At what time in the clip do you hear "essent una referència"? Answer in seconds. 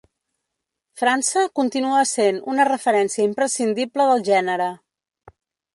2.07-3.27